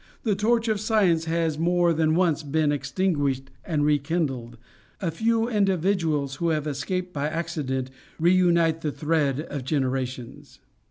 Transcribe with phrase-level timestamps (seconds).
[0.23, 4.57] The torch of science has more than once been extinguished and rekindled
[4.99, 10.57] a few individuals, who have escaped by accident, reunite the thread of generations."